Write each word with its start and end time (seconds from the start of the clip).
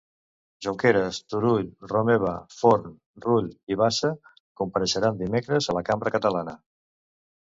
Junqueras, 0.67 1.17
Turull, 1.33 1.67
Romeva, 1.91 2.33
Forn, 2.61 2.95
Rull 3.27 3.49
i 3.75 3.79
Bassa 3.85 4.11
compareixeran 4.63 5.21
dimecres 5.21 5.69
a 5.75 5.81
la 5.81 5.85
cambra 5.91 6.15
catalana. 6.17 6.57